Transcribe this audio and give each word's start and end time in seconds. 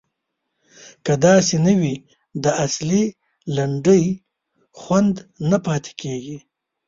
که 1.05 1.13
داسې 1.25 1.55
نه 1.65 1.73
وي 1.79 1.95
د 2.43 2.45
اصیلې 2.65 3.03
لنډۍ 3.55 4.03
خوند 4.79 5.15
نه 5.49 5.57
پاتې 5.65 5.91
کیږي. 6.01 6.37